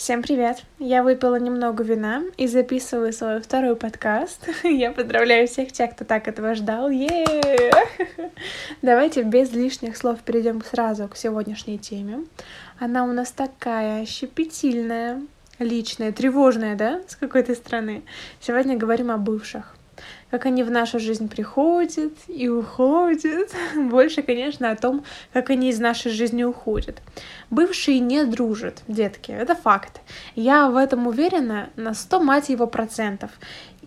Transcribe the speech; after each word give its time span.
Всем 0.00 0.22
привет! 0.22 0.64
Я 0.78 1.02
выпила 1.02 1.36
немного 1.36 1.84
вина 1.84 2.22
и 2.38 2.46
записываю 2.46 3.12
свой 3.12 3.38
второй 3.42 3.76
подкаст. 3.76 4.48
Я 4.64 4.92
поздравляю 4.92 5.46
всех 5.46 5.72
тех, 5.72 5.90
кто 5.90 6.06
так 6.06 6.26
этого 6.26 6.54
ждал. 6.54 6.88
е 6.88 7.26
Давайте 8.80 9.24
без 9.24 9.52
лишних 9.52 9.98
слов 9.98 10.20
перейдем 10.20 10.62
сразу 10.64 11.06
к 11.06 11.18
сегодняшней 11.18 11.76
теме. 11.78 12.24
Она 12.78 13.04
у 13.04 13.12
нас 13.12 13.30
такая 13.30 14.06
щепетильная, 14.06 15.20
личная, 15.58 16.12
тревожная, 16.12 16.76
да, 16.76 17.02
с 17.06 17.14
какой-то 17.14 17.54
стороны. 17.54 18.02
Сегодня 18.40 18.78
говорим 18.78 19.10
о 19.10 19.18
бывших 19.18 19.76
как 20.30 20.46
они 20.46 20.62
в 20.62 20.70
нашу 20.70 20.98
жизнь 20.98 21.28
приходят 21.28 22.12
и 22.28 22.48
уходят. 22.48 23.50
Больше, 23.76 24.22
конечно, 24.22 24.70
о 24.70 24.76
том, 24.76 25.04
как 25.32 25.50
они 25.50 25.70
из 25.70 25.80
нашей 25.80 26.12
жизни 26.12 26.44
уходят. 26.44 27.02
Бывшие 27.50 28.00
не 28.00 28.24
дружат, 28.24 28.82
детки, 28.88 29.32
это 29.32 29.54
факт. 29.54 30.00
Я 30.34 30.70
в 30.70 30.76
этом 30.76 31.06
уверена 31.06 31.70
на 31.76 31.94
100, 31.94 32.20
мать 32.20 32.48
его, 32.48 32.66
процентов. 32.66 33.30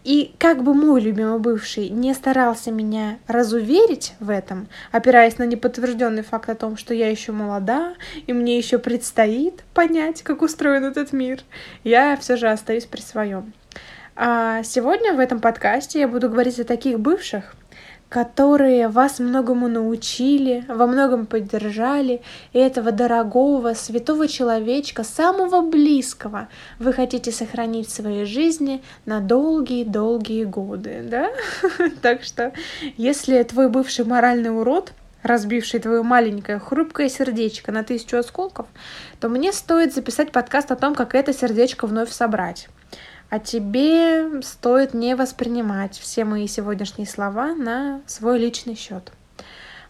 И 0.03 0.35
как 0.37 0.63
бы 0.63 0.73
мой 0.73 0.99
любимый 0.99 1.39
бывший 1.39 1.87
не 1.89 2.13
старался 2.13 2.71
меня 2.71 3.19
разуверить 3.25 4.15
в 4.19 4.29
этом, 4.29 4.67
опираясь 4.91 5.37
на 5.37 5.43
неподтвержденный 5.43 6.23
факт 6.23 6.49
о 6.49 6.55
том, 6.55 6.75
что 6.75 6.93
я 6.93 7.09
еще 7.09 7.31
молода, 7.31 7.93
и 8.27 8.33
мне 8.33 8.57
еще 8.57 8.79
предстоит 8.79 9.63
понять, 9.73 10.21
как 10.21 10.41
устроен 10.41 10.83
этот 10.83 11.13
мир, 11.13 11.39
я 11.85 12.17
все 12.17 12.35
же 12.35 12.49
остаюсь 12.49 12.85
при 12.85 12.99
своем. 12.99 13.53
А 14.15 14.61
сегодня 14.61 15.13
в 15.13 15.19
этом 15.19 15.39
подкасте 15.39 15.99
я 15.99 16.07
буду 16.07 16.29
говорить 16.29 16.59
о 16.59 16.65
таких 16.65 16.99
бывших, 16.99 17.55
которые 18.09 18.89
вас 18.89 19.17
многому 19.17 19.67
научили, 19.67 20.63
во 20.67 20.85
многом 20.85 21.25
поддержали, 21.25 22.21
и 22.51 22.59
этого 22.59 22.91
дорогого, 22.91 23.73
святого 23.73 24.27
человечка, 24.27 25.03
самого 25.03 25.67
близкого, 25.67 26.47
вы 26.77 26.93
хотите 26.93 27.31
сохранить 27.31 27.87
в 27.87 27.91
своей 27.91 28.25
жизни 28.25 28.83
на 29.07 29.19
долгие-долгие 29.19 30.43
годы, 30.43 31.03
да? 31.03 31.31
Так 32.03 32.21
что, 32.21 32.53
если 32.97 33.41
твой 33.41 33.67
бывший 33.67 34.05
моральный 34.05 34.55
урод, 34.55 34.93
разбивший 35.23 35.79
твое 35.79 36.03
маленькое 36.03 36.59
хрупкое 36.59 37.09
сердечко 37.09 37.71
на 37.71 37.83
тысячу 37.83 38.17
осколков, 38.17 38.67
то 39.19 39.27
мне 39.27 39.51
стоит 39.51 39.95
записать 39.95 40.31
подкаст 40.31 40.71
о 40.71 40.75
том, 40.75 40.93
как 40.93 41.15
это 41.15 41.33
сердечко 41.33 41.87
вновь 41.87 42.11
собрать. 42.11 42.69
А 43.33 43.39
тебе 43.39 44.43
стоит 44.43 44.93
не 44.93 45.15
воспринимать 45.15 45.97
все 45.97 46.23
мои 46.23 46.45
сегодняшние 46.45 47.07
слова 47.07 47.55
на 47.55 48.01
свой 48.05 48.37
личный 48.37 48.75
счет. 48.75 49.11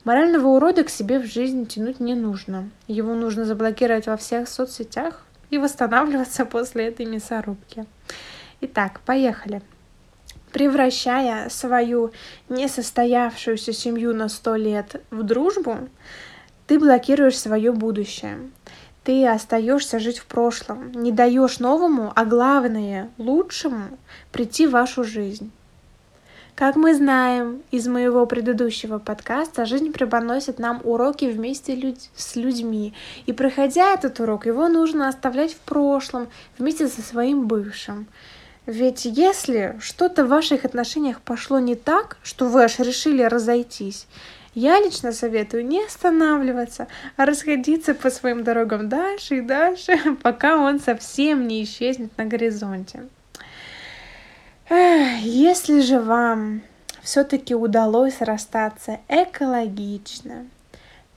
Морального 0.05 0.47
урода 0.47 0.85
к 0.85 0.89
себе 0.89 1.19
в 1.19 1.25
жизнь 1.25 1.67
тянуть 1.67 1.99
не 1.99 2.15
нужно. 2.15 2.69
Его 2.87 3.13
нужно 3.15 3.43
заблокировать 3.43 4.07
во 4.07 4.15
всех 4.15 4.47
соцсетях 4.47 5.25
и 5.49 5.57
восстанавливаться 5.57 6.45
после 6.53 6.87
этой 6.87 7.05
мясорубки. 7.05 7.85
Итак, 8.61 9.01
поехали. 9.05 9.61
Превращая 10.53 11.49
свою 11.49 12.13
несостоявшуюся 12.47 13.73
семью 13.73 14.15
на 14.15 14.29
сто 14.29 14.55
лет 14.55 15.03
в 15.11 15.21
дружбу, 15.23 15.89
ты 16.65 16.79
блокируешь 16.79 17.37
свое 17.37 17.73
будущее 17.73 18.37
ты 19.03 19.27
остаешься 19.27 19.99
жить 19.99 20.19
в 20.19 20.25
прошлом, 20.25 20.91
не 20.91 21.11
даешь 21.11 21.59
новому, 21.59 22.11
а 22.15 22.25
главное, 22.25 23.09
лучшему 23.17 23.97
прийти 24.31 24.67
в 24.67 24.71
вашу 24.71 25.03
жизнь. 25.03 25.51
Как 26.55 26.75
мы 26.75 26.93
знаем 26.93 27.63
из 27.71 27.87
моего 27.87 28.27
предыдущего 28.27 28.99
подкаста, 28.99 29.65
жизнь 29.65 29.91
преподносит 29.91 30.59
нам 30.59 30.81
уроки 30.83 31.25
вместе 31.25 31.95
с 32.15 32.35
людьми. 32.35 32.93
И 33.25 33.33
проходя 33.33 33.93
этот 33.93 34.19
урок, 34.19 34.45
его 34.45 34.67
нужно 34.67 35.07
оставлять 35.07 35.53
в 35.53 35.59
прошлом 35.59 36.27
вместе 36.59 36.87
со 36.87 37.01
своим 37.01 37.47
бывшим. 37.47 38.05
Ведь 38.67 39.05
если 39.05 39.75
что-то 39.81 40.25
в 40.25 40.29
ваших 40.29 40.63
отношениях 40.63 41.21
пошло 41.21 41.57
не 41.57 41.75
так, 41.75 42.17
что 42.21 42.47
вы 42.47 42.63
аж 42.63 42.77
решили 42.77 43.23
разойтись, 43.23 44.07
я 44.55 44.79
лично 44.79 45.11
советую 45.11 45.65
не 45.65 45.83
останавливаться, 45.83 46.87
а 47.17 47.25
расходиться 47.25 47.95
по 47.95 48.09
своим 48.09 48.43
дорогам 48.43 48.87
дальше 48.87 49.37
и 49.37 49.41
дальше, 49.41 49.97
пока 50.23 50.57
он 50.57 50.79
совсем 50.79 51.47
не 51.47 51.63
исчезнет 51.63 52.15
на 52.17 52.25
горизонте. 52.25 53.07
Если 54.69 55.81
же 55.81 55.99
вам 55.99 56.61
все-таки 57.01 57.53
удалось 57.53 58.21
расстаться 58.21 58.99
экологично, 59.09 60.47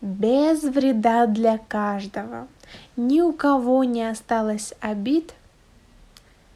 без 0.00 0.62
вреда 0.62 1.26
для 1.26 1.58
каждого, 1.58 2.48
ни 2.96 3.20
у 3.20 3.32
кого 3.32 3.84
не 3.84 4.08
осталось 4.08 4.74
обид, 4.80 5.32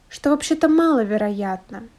что 0.09 0.31
вообще-то 0.31 0.67
маловероятно– 0.67 1.83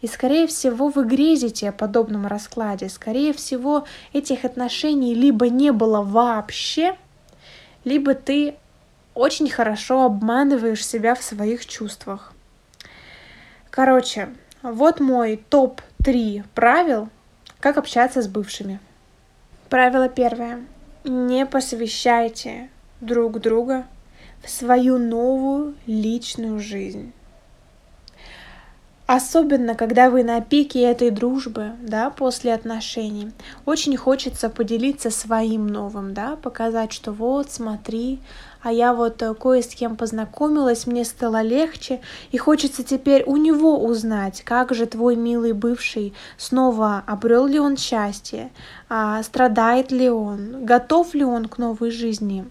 и, 0.00 0.06
скорее 0.06 0.46
всего, 0.46 0.88
вы 0.88 1.04
грезите 1.04 1.68
о 1.68 1.72
подобном 1.72 2.26
раскладе. 2.26 2.88
Скорее 2.88 3.32
всего, 3.32 3.84
этих 4.12 4.44
отношений 4.44 5.14
либо 5.14 5.48
не 5.48 5.72
было 5.72 6.02
вообще, 6.02 6.96
либо 7.84 8.14
ты 8.14 8.54
очень 9.14 9.50
хорошо 9.50 10.04
обманываешь 10.04 10.86
себя 10.86 11.14
в 11.14 11.22
своих 11.22 11.66
чувствах. 11.66 12.32
Короче, 13.70 14.28
вот 14.62 15.00
мой 15.00 15.42
топ-3 15.50 16.44
правил, 16.54 17.08
как 17.60 17.76
общаться 17.76 18.22
с 18.22 18.28
бывшими. 18.28 18.78
Правило 19.68 20.08
первое. 20.08 20.64
Не 21.04 21.46
посвящайте 21.46 22.70
друг 23.00 23.40
друга 23.40 23.86
в 24.42 24.48
свою 24.48 24.98
новую 24.98 25.74
личную 25.86 26.60
жизнь. 26.60 27.12
Особенно, 29.08 29.74
когда 29.74 30.10
вы 30.10 30.22
на 30.22 30.42
пике 30.42 30.82
этой 30.82 31.08
дружбы, 31.08 31.70
да, 31.80 32.10
после 32.10 32.52
отношений, 32.52 33.32
очень 33.64 33.96
хочется 33.96 34.50
поделиться 34.50 35.08
своим 35.08 35.66
новым, 35.66 36.12
да, 36.12 36.36
показать, 36.36 36.92
что 36.92 37.12
вот, 37.12 37.50
смотри, 37.50 38.20
а 38.60 38.70
я 38.70 38.92
вот 38.92 39.22
э, 39.22 39.32
кое 39.32 39.62
с 39.62 39.68
кем 39.68 39.96
познакомилась, 39.96 40.86
мне 40.86 41.06
стало 41.06 41.40
легче, 41.40 42.02
и 42.32 42.36
хочется 42.36 42.84
теперь 42.84 43.24
у 43.24 43.38
него 43.38 43.82
узнать, 43.82 44.42
как 44.42 44.74
же 44.74 44.84
твой 44.84 45.16
милый 45.16 45.52
бывший 45.54 46.12
снова 46.36 47.02
обрел 47.06 47.46
ли 47.46 47.58
он 47.58 47.78
счастье, 47.78 48.50
а, 48.90 49.22
страдает 49.22 49.90
ли 49.90 50.10
он, 50.10 50.66
готов 50.66 51.14
ли 51.14 51.24
он 51.24 51.46
к 51.46 51.56
новой 51.56 51.92
жизни. 51.92 52.44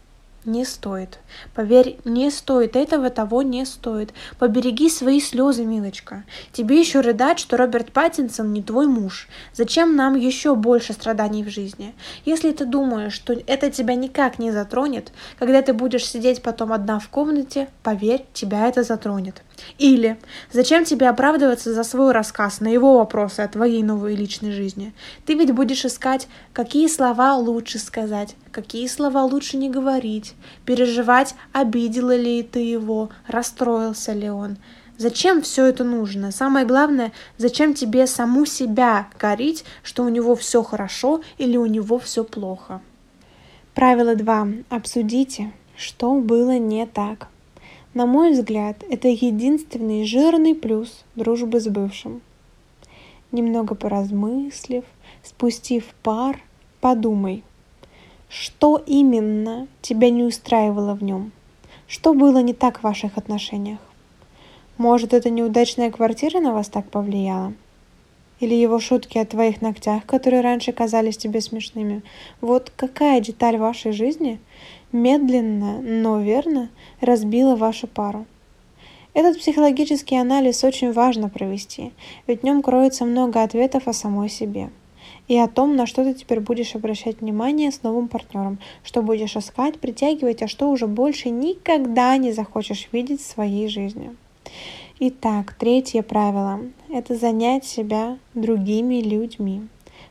Не 0.48 0.64
стоит. 0.64 1.20
Поверь, 1.54 2.00
не 2.06 2.32
стоит. 2.32 2.78
Этого 2.78 3.10
того 3.10 3.42
не 3.42 3.66
стоит. 3.66 4.14
Побереги 4.40 4.90
свои 4.90 5.20
слезы, 5.20 5.66
милочка. 5.66 6.24
Тебе 6.54 6.80
еще 6.80 7.02
рыдать, 7.02 7.38
что 7.38 7.58
Роберт 7.58 7.92
Паттинсон 7.92 8.54
не 8.54 8.64
твой 8.64 8.88
муж. 8.88 9.28
Зачем 9.54 9.98
нам 9.98 10.16
еще 10.16 10.56
больше 10.56 10.94
страданий 10.94 11.44
в 11.44 11.50
жизни? 11.50 11.94
Если 12.24 12.54
ты 12.54 12.66
думаешь, 12.66 13.12
что 13.12 13.34
это 13.34 13.70
тебя 13.70 13.96
никак 13.96 14.40
не 14.40 14.52
затронет, 14.52 15.12
когда 15.38 15.62
ты 15.62 15.74
будешь 15.74 16.08
сидеть 16.08 16.42
потом 16.42 16.72
одна 16.72 17.00
в 17.00 17.10
комнате, 17.10 17.68
поверь, 17.84 18.26
тебя 18.32 18.70
это 18.70 18.84
затронет. 18.84 19.44
Или 19.78 20.18
зачем 20.52 20.86
тебе 20.86 21.10
оправдываться 21.10 21.74
за 21.74 21.84
свой 21.84 22.12
рассказ 22.12 22.60
на 22.60 22.68
его 22.68 22.98
вопросы 22.98 23.42
о 23.42 23.48
твоей 23.48 23.84
новой 23.84 24.16
личной 24.16 24.52
жизни? 24.52 24.94
Ты 25.26 25.34
ведь 25.34 25.52
будешь 25.52 25.86
искать, 25.86 26.28
какие 26.54 26.88
слова 26.88 27.36
лучше 27.36 27.80
сказать, 27.80 28.36
какие 28.52 28.88
слова 28.88 29.24
лучше 29.24 29.58
не 29.58 29.70
говорить, 29.70 30.34
переживать, 30.66 31.36
обидела 31.54 32.16
ли 32.16 32.44
ты 32.44 32.60
его, 32.60 33.10
расстроился 33.28 34.14
ли 34.14 34.30
он. 34.30 34.58
Зачем 34.98 35.44
все 35.44 35.66
это 35.66 35.84
нужно? 35.84 36.32
Самое 36.32 36.66
главное, 36.66 37.12
зачем 37.38 37.76
тебе 37.76 38.08
саму 38.08 38.46
себя 38.48 39.08
корить, 39.18 39.64
что 39.84 40.04
у 40.04 40.10
него 40.10 40.36
все 40.36 40.64
хорошо 40.64 41.22
или 41.38 41.56
у 41.56 41.68
него 41.68 42.00
все 42.00 42.24
плохо? 42.24 42.82
Правило 43.76 44.16
2. 44.16 44.48
Обсудите, 44.70 45.52
что 45.76 46.16
было 46.16 46.58
не 46.58 46.88
так. 46.88 47.28
На 47.98 48.06
мой 48.06 48.34
взгляд, 48.34 48.84
это 48.92 49.08
единственный 49.08 50.06
жирный 50.06 50.54
плюс 50.54 51.04
дружбы 51.16 51.60
с 51.60 51.68
бывшим. 51.68 52.22
Немного 53.32 53.74
поразмыслив, 53.74 54.84
спустив 55.24 55.84
пар, 56.04 56.40
подумай, 56.80 57.44
что 58.30 58.80
именно 58.86 59.68
тебя 59.82 60.12
не 60.12 60.22
устраивало 60.22 60.94
в 60.94 61.02
нем? 61.02 61.32
Что 61.88 62.14
было 62.14 62.38
не 62.44 62.54
так 62.54 62.82
в 62.82 62.84
ваших 62.84 63.18
отношениях? 63.18 63.80
Может, 64.78 65.16
эта 65.16 65.32
неудачная 65.32 65.90
квартира 65.90 66.40
на 66.40 66.54
вас 66.54 66.70
так 66.70 66.88
повлияла? 66.92 67.56
Или 68.40 68.54
его 68.54 68.80
шутки 68.80 69.18
о 69.18 69.26
твоих 69.26 69.62
ногтях, 69.62 70.06
которые 70.06 70.42
раньше 70.42 70.72
казались 70.72 71.18
тебе 71.18 71.42
смешными? 71.42 72.04
Вот 72.40 72.72
какая 72.76 73.20
деталь 73.20 73.58
вашей 73.58 73.92
жизни 73.92 74.40
медленно, 74.92 75.82
но 75.82 76.22
верно 76.22 76.70
разбила 77.02 77.56
вашу 77.56 77.88
пару? 77.88 78.26
Этот 79.14 79.40
психологический 79.40 80.16
анализ 80.18 80.64
очень 80.64 80.92
важно 80.92 81.30
провести, 81.30 81.92
ведь 82.28 82.42
в 82.42 82.44
нем 82.44 82.62
кроется 82.62 83.04
много 83.04 83.42
ответов 83.42 83.88
о 83.88 83.94
самой 83.94 84.30
себе. 84.30 84.70
и 85.28 85.38
о 85.38 85.48
том, 85.48 85.76
на 85.76 85.86
что 85.86 86.04
ты 86.04 86.14
теперь 86.14 86.40
будешь 86.40 86.76
обращать 86.76 87.22
внимание 87.22 87.72
с 87.72 87.84
новым 87.84 88.08
партнером, 88.08 88.60
что 88.84 89.02
будешь 89.02 89.36
искать, 89.36 89.80
притягивать, 89.80 90.42
а 90.42 90.48
что 90.48 90.70
уже 90.70 90.88
больше 90.88 91.30
никогда 91.30 92.16
не 92.18 92.32
захочешь 92.32 92.88
видеть 92.92 93.22
в 93.22 93.28
своей 93.28 93.68
жизни. 93.68 94.16
Итак, 95.00 95.54
третье 95.54 96.02
правило– 96.02 96.60
это 96.90 97.16
занять 97.16 97.66
себя 97.66 98.18
другими 98.34 98.96
людьми. 98.96 99.68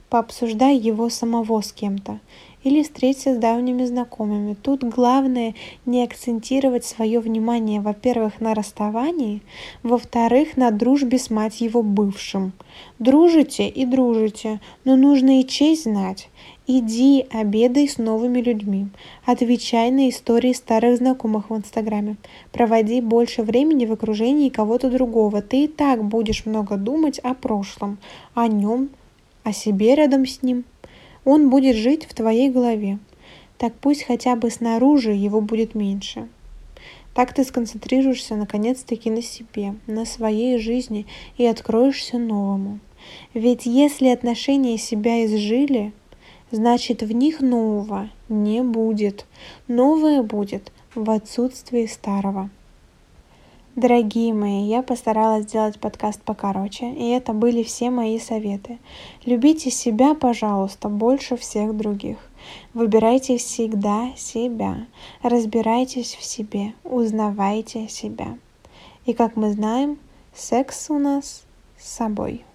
Пообсуждай 0.09 0.77
его 0.77 1.11
самого 1.11 1.61
с 1.61 1.73
кем-то 1.73 2.21
или 2.67 2.83
встреться 2.83 3.33
с 3.33 3.39
давними 3.39 3.85
знакомыми. 3.85 4.55
Тут 4.55 4.83
главное 4.83 5.55
не 5.85 6.03
акцентировать 6.03 6.85
свое 6.85 7.21
внимание, 7.21 7.81
во-первых, 7.81 8.41
на 8.41 8.55
расставании, 8.55 9.41
во-вторых, 9.85 10.57
на 10.57 10.73
дружбе 10.73 11.17
с 11.19 11.31
мать 11.31 11.61
его 11.61 11.85
бывшим. 11.85 12.53
Дружите 12.99 13.69
и 13.69 13.87
дружите, 13.87 14.61
но 14.85 14.97
нужно 14.97 15.41
и 15.41 15.47
честь 15.47 15.85
знать. 15.85 16.29
Иди 16.67 17.25
обедай 17.31 17.89
с 17.89 17.99
новыми 17.99 18.41
людьми. 18.41 18.89
Отвечай 19.25 19.93
на 19.93 20.09
истории 20.11 20.53
старых 20.53 20.97
знакомых 20.97 21.51
в 21.51 21.57
Инстаграме. 21.57 22.17
Проводи 22.51 23.01
больше 23.01 23.43
времени 23.43 23.87
в 23.87 23.93
окружении 23.93 24.49
кого-то 24.49 24.91
другого. 24.91 25.41
Ты 25.41 25.65
и 25.65 25.69
так 25.69 26.03
будешь 26.03 26.45
много 26.45 26.77
думать 26.77 27.21
о 27.21 27.35
прошлом, 27.35 27.99
о 28.35 28.49
нем, 28.49 28.89
о 29.47 29.53
себе 29.53 29.95
рядом 29.95 30.27
с 30.27 30.43
ним. 30.43 30.65
Он 31.25 31.51
будет 31.51 31.77
жить 31.77 32.05
в 32.05 32.15
твоей 32.15 32.51
голове. 32.51 32.99
Так 33.59 33.75
пусть 33.81 34.03
хотя 34.03 34.35
бы 34.35 34.51
снаружи 34.51 35.13
его 35.13 35.41
будет 35.41 35.77
меньше. 35.77 36.29
Так 37.15 37.33
ты 37.33 37.45
сконцентрируешься 37.45 38.35
наконец-таки 38.35 39.09
на 39.09 39.23
себе, 39.23 39.77
на 39.87 40.05
своей 40.05 40.59
жизни 40.59 41.07
и 41.39 41.47
откроешься 41.47 42.19
новому. 42.19 42.81
Ведь 43.35 43.67
если 43.67 44.09
отношения 44.09 44.79
себя 44.79 45.25
изжили, 45.25 45.93
значит 46.51 47.03
в 47.03 47.13
них 47.13 47.41
нового 47.41 48.11
не 48.29 48.65
будет. 48.65 49.27
Новое 49.69 50.25
будет 50.25 50.73
в 50.97 51.09
отсутствии 51.09 51.87
старого. 51.87 52.51
Дорогие 53.77 54.33
мои, 54.33 54.63
я 54.63 54.81
постаралась 54.81 55.45
сделать 55.45 55.79
подкаст 55.79 56.23
покороче, 56.23 56.91
и 56.95 57.11
это 57.11 57.35
были 57.35 57.63
все 57.63 57.91
мои 57.91 58.19
советы. 58.19 58.79
Любите 59.27 59.71
себя, 59.71 60.15
пожалуйста, 60.15 60.89
больше 60.89 61.37
всех 61.37 61.77
других. 61.77 62.17
Выбирайте 62.73 63.37
всегда 63.37 64.13
себя, 64.17 64.87
разбирайтесь 65.23 66.15
в 66.15 66.25
себе, 66.25 66.73
узнавайте 66.85 67.87
себя. 67.89 68.39
И 69.05 69.13
как 69.13 69.37
мы 69.37 69.53
знаем, 69.53 69.99
секс 70.35 70.89
у 70.89 70.99
нас 70.99 71.45
с 71.77 71.97
собой. 71.97 72.47